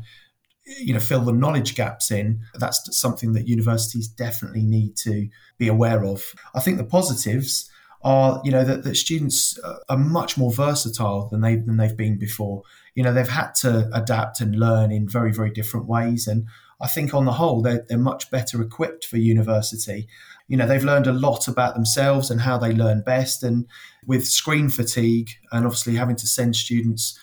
[0.80, 5.68] you know fill the knowledge gaps in that's something that universities definitely need to be
[5.68, 6.24] aware of
[6.56, 7.70] i think the positives
[8.06, 12.18] are you know that, that students are much more versatile than they than they've been
[12.18, 12.62] before.
[12.94, 16.28] You know they've had to adapt and learn in very very different ways.
[16.28, 16.46] And
[16.82, 20.08] i think on the whole they're, they're much better equipped for university.
[20.48, 23.44] You know they've learned a lot about themselves and how they learn best.
[23.44, 23.66] And
[24.06, 27.20] with screen fatigue and obviously having to send students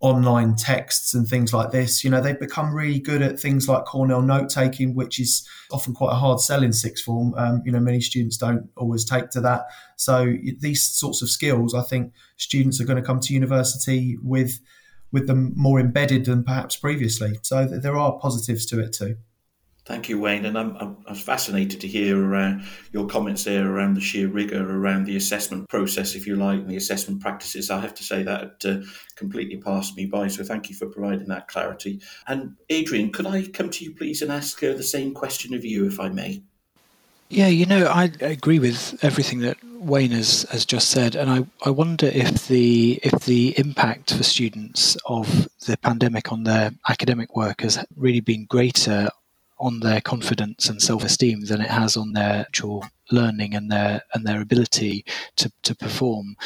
[0.00, 3.84] online texts and things like this, you know, they've become really good at things like
[3.84, 7.34] Cornell note taking, which is often quite a hard sell in sixth form.
[7.36, 9.66] Um, you know, many students don't always take to that.
[9.96, 14.60] So these sorts of skills, I think students are going to come to university with
[15.10, 17.38] with them more embedded than perhaps previously.
[17.42, 19.16] So there are positives to it too.
[19.88, 20.44] Thank you, Wayne.
[20.44, 22.60] And I'm, I'm, fascinated to hear uh,
[22.92, 26.68] your comments there around the sheer rigour around the assessment process, if you like, and
[26.68, 27.70] the assessment practices.
[27.70, 30.28] I have to say that uh, completely passed me by.
[30.28, 32.02] So thank you for providing that clarity.
[32.26, 35.64] And Adrian, could I come to you, please, and ask uh, the same question of
[35.64, 36.42] you, if I may?
[37.30, 41.46] Yeah, you know, I agree with everything that Wayne has, has just said, and I,
[41.64, 47.34] I wonder if the if the impact for students of the pandemic on their academic
[47.36, 49.08] work has really been greater
[49.60, 54.26] on their confidence and self-esteem than it has on their actual learning and their and
[54.26, 55.04] their ability
[55.36, 56.36] to, to perform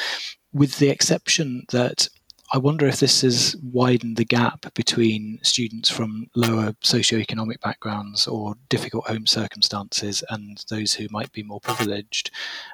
[0.53, 2.09] with the exception that
[2.55, 8.57] I wonder if this has widened the gap between students from lower socioeconomic backgrounds or
[8.69, 12.31] difficult home circumstances and those who might be more privileged.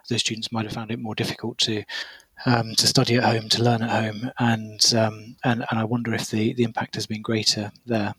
[0.09, 1.85] Those students might have found it more difficult to
[2.44, 6.14] um, to study at home, to learn at home, and um, and and I wonder
[6.14, 8.14] if the the impact has been greater there.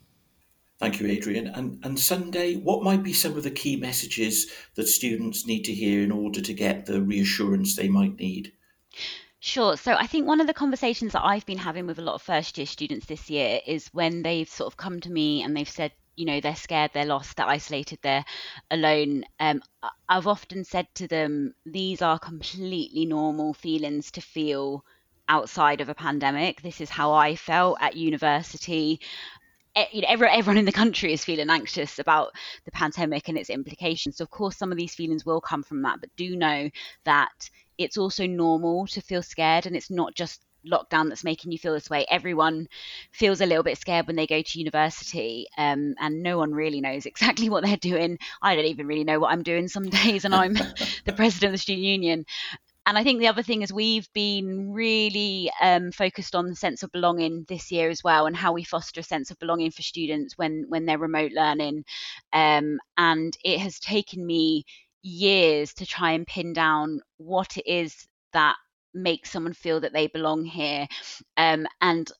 [0.79, 1.47] Thank you, Adrian.
[1.47, 5.73] And, and Sunday, what might be some of the key messages that students need to
[5.73, 8.53] hear in order to get the reassurance they might need?
[9.41, 9.75] Sure.
[9.75, 12.21] So I think one of the conversations that I've been having with a lot of
[12.21, 15.69] first year students this year is when they've sort of come to me and they've
[15.69, 18.25] said, you know, they're scared, they're lost, they're isolated, they're
[18.71, 19.25] alone.
[19.39, 19.61] Um,
[20.07, 24.85] I've often said to them, these are completely normal feelings to feel
[25.29, 26.61] outside of a pandemic.
[26.61, 28.99] This is how I felt at university
[29.91, 32.31] you know, everyone in the country is feeling anxious about
[32.65, 34.17] the pandemic and its implications.
[34.17, 36.69] So, of course, some of these feelings will come from that, but do know
[37.05, 41.57] that it's also normal to feel scared and it's not just lockdown that's making you
[41.57, 42.05] feel this way.
[42.09, 42.67] Everyone
[43.11, 46.81] feels a little bit scared when they go to university, um, and no one really
[46.81, 48.17] knows exactly what they're doing.
[48.41, 50.53] I don't even really know what I'm doing some days, and I'm
[51.05, 52.25] the president of the student union
[52.89, 56.81] and I think the other thing is we've been really um, focused on the sense
[56.81, 59.83] of belonging this year as well, and how we foster a sense of belonging for
[59.83, 61.85] students when when they're remote learning.
[62.33, 64.65] Um, and it has taken me
[65.03, 68.55] years to try and pin down what it is that
[68.95, 70.87] makes someone feel that they belong here.
[71.37, 72.11] Um, and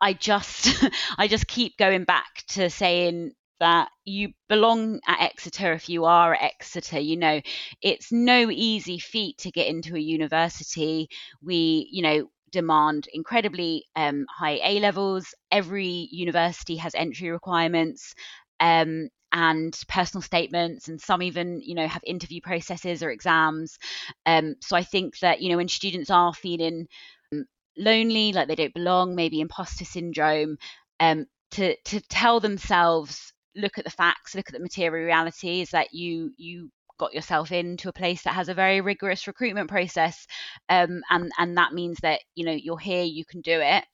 [0.00, 0.68] I just
[1.18, 6.34] I just keep going back to saying that you belong at Exeter if you are
[6.34, 7.00] at Exeter.
[7.00, 7.40] You know,
[7.82, 11.08] it's no easy feat to get into a university.
[11.42, 15.34] We, you know, demand incredibly um, high A levels.
[15.50, 18.14] Every university has entry requirements.
[18.60, 23.78] Um, and personal statements and some even you know have interview processes or exams
[24.24, 26.86] um, so i think that you know when students are feeling
[27.32, 27.44] um,
[27.76, 30.56] lonely like they don't belong maybe imposter syndrome
[31.00, 35.70] um, to to tell themselves look at the facts, look at the material reality is
[35.70, 40.26] that you you got yourself into a place that has a very rigorous recruitment process
[40.68, 43.84] um, and and that means that you know you're here you can do it.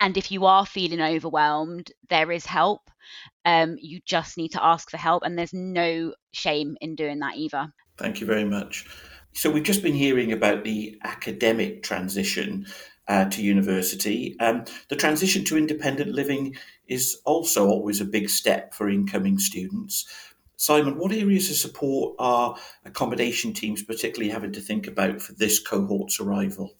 [0.00, 2.82] And if you are feeling overwhelmed there is help.
[3.44, 7.36] Um, you just need to ask for help and there's no shame in doing that
[7.36, 7.68] either.
[7.98, 8.86] Thank you very much.
[9.34, 12.66] So we've just been hearing about the academic transition
[13.08, 14.38] uh, to university.
[14.40, 20.06] Um, the transition to independent living is also always a big step for incoming students.
[20.56, 25.58] Simon, what areas of support are accommodation teams particularly having to think about for this
[25.58, 26.74] cohort's arrival?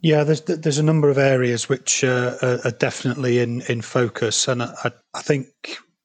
[0.00, 4.62] Yeah, there's there's a number of areas which uh, are definitely in, in focus, and
[4.62, 5.48] I, I think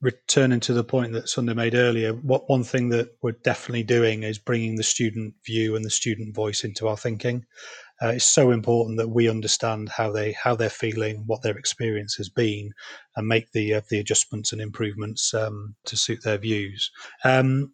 [0.01, 4.23] returning to the point that Sunday made earlier, what one thing that we're definitely doing
[4.23, 7.45] is bringing the student view and the student voice into our thinking.
[8.01, 12.15] Uh, it's so important that we understand how they how they're feeling, what their experience
[12.15, 12.71] has been,
[13.15, 16.91] and make the uh, the adjustments and improvements um, to suit their views.
[17.23, 17.73] Um,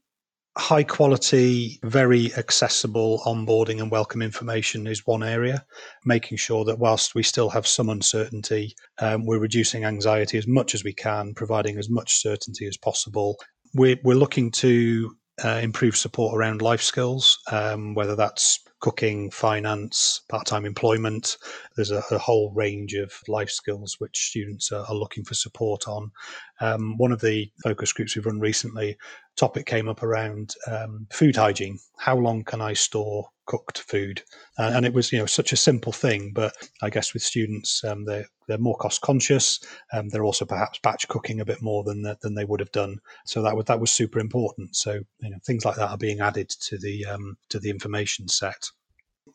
[0.58, 5.66] high quality, very accessible onboarding and welcome information is one area.
[6.06, 10.76] Making sure that whilst we still have some uncertainty, um, we're reducing anxiety as much
[10.76, 13.38] as we can, providing as much certainty as possible.
[13.74, 20.22] We're, we're looking to uh, improve support around life skills, um, whether that's cooking, finance,
[20.30, 21.38] part time employment.
[21.80, 25.88] There's a, a, whole range of life skills which students are, are looking for support
[25.88, 26.12] on.
[26.60, 28.98] Um, one of the focus groups we've run recently,
[29.38, 31.80] topic came up around um, food hygiene.
[31.98, 34.22] How long can I store cooked food?
[34.58, 37.82] Uh, and it was, you know, such a simple thing, but I guess with students,
[37.86, 39.62] um, they're they're more cost conscious.
[39.94, 42.98] Um, they're also perhaps batch cooking a bit more than than they would have done.
[43.26, 44.76] So that was that was super important.
[44.76, 48.28] So you know, things like that are being added to the um, to the information
[48.28, 48.70] set.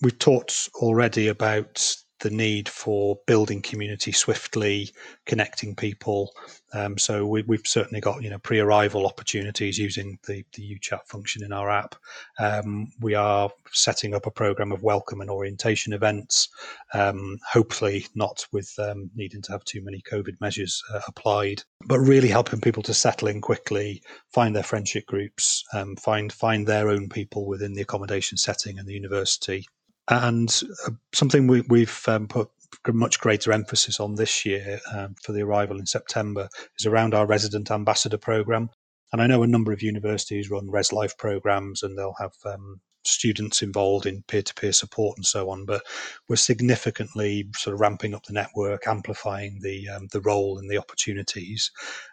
[0.02, 4.90] We've talked already about the need for building community swiftly,
[5.26, 6.32] connecting people.
[6.72, 11.44] Um, so we, have certainly got you know pre-arrival opportunities using the the UChat function
[11.44, 11.94] in our app.
[12.38, 16.48] Um, we are setting up a program of welcome and orientation events.
[16.94, 22.00] Um, hopefully not with um, needing to have too many COVID measures uh, applied, but
[22.00, 24.02] really helping people to settle in quickly,
[24.32, 28.88] find their friendship groups, um, find find their own people within the accommodation setting and
[28.88, 29.66] the university.
[30.08, 30.50] And
[30.86, 32.50] uh, something we, have um, put
[32.88, 36.48] much greater emphasis on this year um, for the arrival in September
[36.78, 38.70] is around our resident ambassador program.
[39.12, 42.80] And I know a number of universities run Res Life programs and they'll have um,
[43.06, 45.64] students involved in peer-to-peer support and so on.
[45.64, 45.82] But
[46.28, 50.78] we're significantly sort of ramping up the network, amplifying the um, the role and the
[50.78, 51.70] opportunities.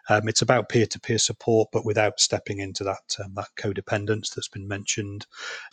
[0.08, 4.68] Um, it's about peer-to-peer support, but without stepping into that um, that codependence that's been
[4.68, 5.26] mentioned,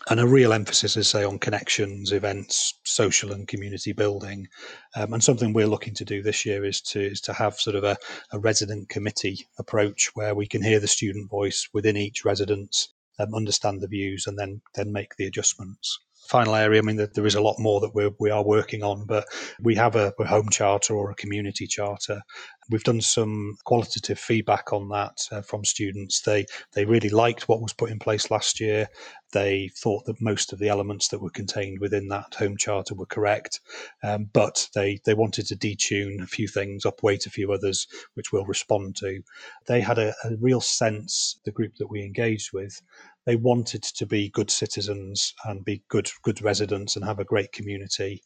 [0.09, 4.47] and a real emphasis, as say, on connections, events, social and community building.
[4.95, 7.75] Um, and something we're looking to do this year is to is to have sort
[7.75, 7.97] of a,
[8.31, 12.89] a resident committee approach where we can hear the student voice within each residence
[13.19, 15.99] um, understand the views, and then then make the adjustments.
[16.29, 19.05] Final area, I mean, there is a lot more that we're, we are working on,
[19.07, 19.25] but
[19.63, 22.21] we have a, a home charter or a community charter.
[22.69, 26.21] We've done some qualitative feedback on that uh, from students.
[26.21, 28.89] They they really liked what was put in place last year.
[29.31, 33.05] They thought that most of the elements that were contained within that home charter were
[33.05, 33.59] correct,
[34.03, 38.31] um, but they they wanted to detune a few things, upweight a few others, which
[38.31, 39.21] we'll respond to.
[39.67, 42.81] They had a, a real sense, the group that we engaged with,
[43.25, 47.51] they wanted to be good citizens and be good good residents and have a great
[47.51, 48.23] community.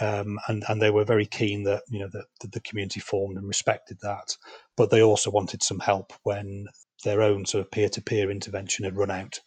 [0.00, 3.36] Um, and and they were very keen that you know that, that, the community formed
[3.36, 4.36] and respected that,
[4.76, 6.66] but they also wanted some help when
[7.04, 9.38] their own sort of peer to peer intervention had run out.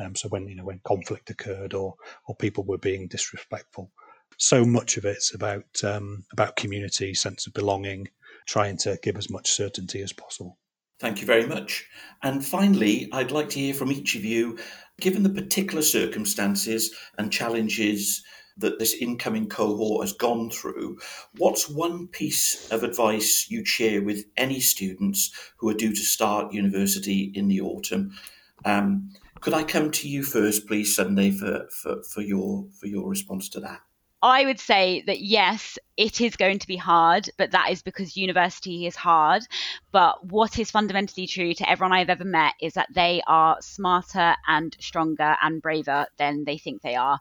[0.00, 1.94] Um, so when you know when conflict occurred or
[2.26, 3.92] or people were being disrespectful,
[4.38, 8.08] so much of it's about um, about community, sense of belonging,
[8.46, 10.58] trying to give as much certainty as possible.
[10.98, 11.86] Thank you very much.
[12.22, 14.58] And finally, I'd like to hear from each of you,
[15.00, 18.22] given the particular circumstances and challenges
[18.62, 20.98] that this incoming cohort has gone through,
[21.36, 26.52] what's one piece of advice you'd share with any students who are due to start
[26.52, 28.16] university in the autumn?
[28.64, 29.10] Um,
[29.40, 33.48] could I come to you first, please, Sunday, for, for, for your for your response
[33.50, 33.80] to that?
[34.22, 38.16] I would say that yes, it is going to be hard, but that is because
[38.16, 39.42] university is hard.
[39.90, 44.36] But what is fundamentally true to everyone I've ever met is that they are smarter
[44.46, 47.18] and stronger and braver than they think they are.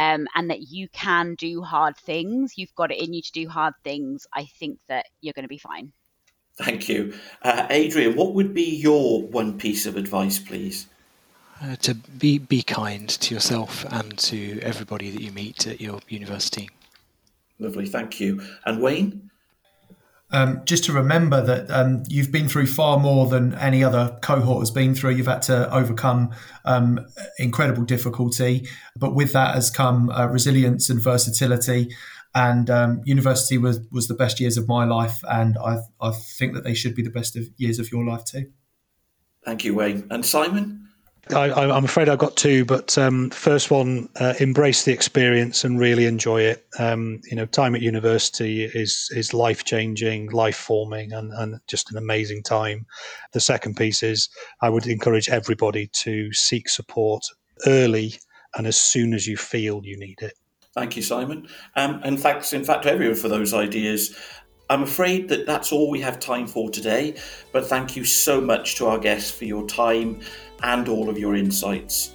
[0.00, 2.54] Um, and that you can do hard things.
[2.56, 4.26] You've got it in you to do hard things.
[4.34, 5.92] I think that you're going to be fine.
[6.56, 7.14] Thank you.
[7.42, 10.86] Uh, Adrian, what would be your one piece of advice, please?
[11.62, 16.00] uh, to be be kind to yourself and to everybody that you meet at your
[16.08, 16.70] university.
[17.58, 18.42] Lovely, thank you.
[18.64, 19.30] And Wayne.
[20.32, 24.60] Um, just to remember that um, you've been through far more than any other cohort
[24.60, 25.12] has been through.
[25.12, 26.32] You've had to overcome
[26.64, 27.04] um,
[27.38, 31.94] incredible difficulty, but with that has come uh, resilience and versatility.
[32.32, 36.54] And um, university was was the best years of my life, and I I think
[36.54, 38.52] that they should be the best of years of your life too.
[39.44, 40.06] Thank you, Wayne.
[40.10, 40.89] And Simon.
[41.28, 45.78] I, am afraid I've got two, but um, first one, uh, embrace the experience and
[45.78, 46.66] really enjoy it.
[46.78, 51.90] Um, you know, time at university is is life changing, life forming, and, and just
[51.90, 52.86] an amazing time.
[53.32, 54.28] The second piece is
[54.60, 57.22] I would encourage everybody to seek support
[57.66, 58.14] early
[58.56, 60.34] and as soon as you feel you need it.
[60.74, 61.48] Thank you, Simon.
[61.76, 64.16] Um, and thanks, in fact, to everyone for those ideas.
[64.68, 67.16] I'm afraid that that's all we have time for today,
[67.50, 70.20] but thank you so much to our guests for your time
[70.62, 72.12] and all of your insights.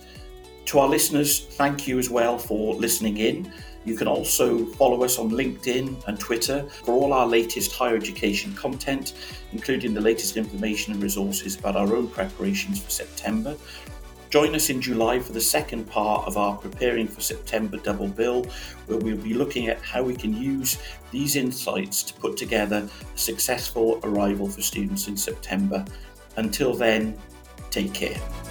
[0.65, 3.51] To our listeners, thank you as well for listening in.
[3.85, 8.53] You can also follow us on LinkedIn and Twitter for all our latest higher education
[8.55, 9.13] content,
[9.51, 13.55] including the latest information and resources about our own preparations for September.
[14.31, 18.45] Join us in July for the second part of our Preparing for September double bill,
[18.87, 20.79] where we'll be looking at how we can use
[21.11, 25.85] these insights to put together a successful arrival for students in September.
[26.37, 27.17] Until then,
[27.75, 28.44] take care.